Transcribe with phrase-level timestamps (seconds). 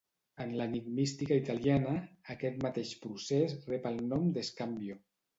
[0.43, 1.91] En l'enigmística italiana,
[2.35, 4.97] aquest mateix procés rep el nom d'scambio.